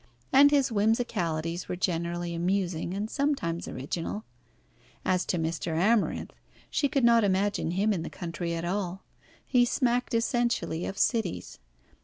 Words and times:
And 0.33 0.49
his 0.49 0.69
whimsicalities 0.71 1.69
were 1.69 1.75
generally 1.75 2.33
amusing, 2.33 2.95
and 2.95 3.07
sometimes 3.07 3.67
original. 3.67 4.23
As 5.05 5.25
to 5.27 5.37
Mr. 5.37 5.77
Amarinth, 5.77 6.31
she 6.71 6.89
could 6.89 7.03
not 7.03 7.23
imagine 7.23 7.69
him 7.69 7.93
in 7.93 8.01
the 8.01 8.09
country 8.09 8.55
at 8.55 8.65
all. 8.65 9.03
He 9.45 9.63
smacked 9.63 10.15
essentially 10.15 10.87
of 10.87 10.97
cities. 10.97 11.59